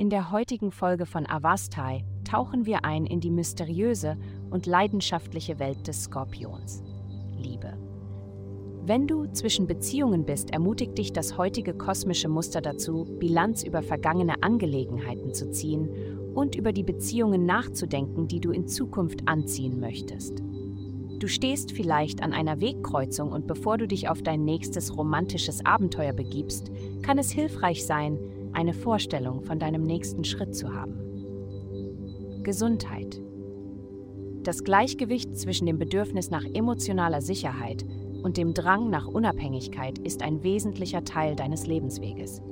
[0.00, 4.16] In der heutigen Folge von Avastai tauchen wir ein in die mysteriöse
[4.48, 6.82] und leidenschaftliche Welt des Skorpions.
[7.36, 7.76] Liebe.
[8.86, 14.42] Wenn du zwischen Beziehungen bist, ermutigt dich das heutige kosmische Muster dazu, Bilanz über vergangene
[14.42, 15.90] Angelegenheiten zu ziehen
[16.34, 20.42] und über die Beziehungen nachzudenken, die du in Zukunft anziehen möchtest.
[21.18, 26.14] Du stehst vielleicht an einer Wegkreuzung und bevor du dich auf dein nächstes romantisches Abenteuer
[26.14, 26.72] begibst,
[27.02, 28.18] kann es hilfreich sein,
[28.52, 30.98] eine Vorstellung von deinem nächsten Schritt zu haben.
[32.42, 33.20] Gesundheit.
[34.42, 37.84] Das Gleichgewicht zwischen dem Bedürfnis nach emotionaler Sicherheit
[38.22, 42.42] und dem Drang nach Unabhängigkeit ist ein wesentlicher Teil deines Lebensweges.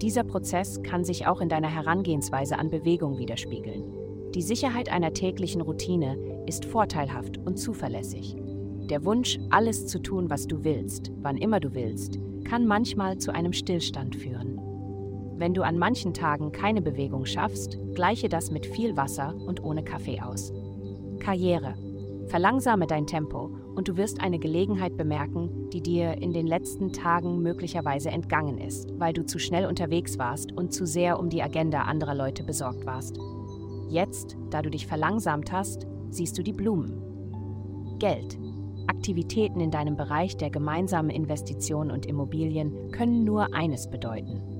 [0.00, 3.84] Dieser Prozess kann sich auch in deiner Herangehensweise an Bewegung widerspiegeln.
[4.34, 8.36] Die Sicherheit einer täglichen Routine ist vorteilhaft und zuverlässig.
[8.88, 13.32] Der Wunsch, alles zu tun, was du willst, wann immer du willst, kann manchmal zu
[13.32, 14.49] einem Stillstand führen.
[15.40, 19.82] Wenn du an manchen Tagen keine Bewegung schaffst, gleiche das mit viel Wasser und ohne
[19.82, 20.52] Kaffee aus.
[21.18, 21.76] Karriere.
[22.26, 27.40] Verlangsame dein Tempo und du wirst eine Gelegenheit bemerken, die dir in den letzten Tagen
[27.40, 31.84] möglicherweise entgangen ist, weil du zu schnell unterwegs warst und zu sehr um die Agenda
[31.84, 33.18] anderer Leute besorgt warst.
[33.88, 37.98] Jetzt, da du dich verlangsamt hast, siehst du die Blumen.
[37.98, 38.38] Geld.
[38.88, 44.59] Aktivitäten in deinem Bereich der gemeinsamen Investitionen und Immobilien können nur eines bedeuten.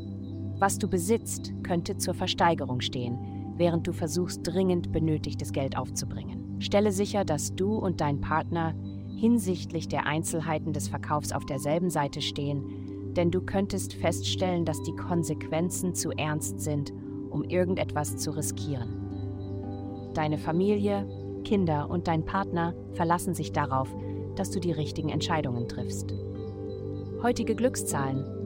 [0.60, 3.18] Was du besitzt, könnte zur Versteigerung stehen,
[3.56, 6.60] während du versuchst, dringend benötigtes Geld aufzubringen.
[6.60, 8.74] Stelle sicher, dass du und dein Partner
[9.16, 14.94] hinsichtlich der Einzelheiten des Verkaufs auf derselben Seite stehen, denn du könntest feststellen, dass die
[14.94, 16.92] Konsequenzen zu ernst sind,
[17.30, 20.10] um irgendetwas zu riskieren.
[20.12, 21.06] Deine Familie,
[21.42, 23.88] Kinder und dein Partner verlassen sich darauf,
[24.36, 26.14] dass du die richtigen Entscheidungen triffst.
[27.22, 28.39] Heutige Glückszahlen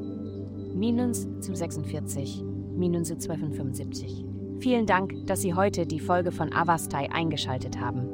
[0.75, 2.42] Minus zu 46,
[2.75, 4.25] Minus zu 75.
[4.58, 8.09] Vielen Dank, dass Sie heute die Folge von Avastai eingeschaltet haben.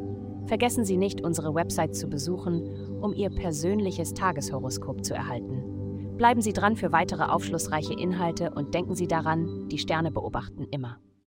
[0.44, 6.16] Vergessen Sie nicht, unsere Website zu besuchen, um Ihr persönliches Tageshoroskop zu erhalten.
[6.18, 10.98] Bleiben Sie dran für weitere aufschlussreiche Inhalte und denken Sie daran, die Sterne beobachten immer.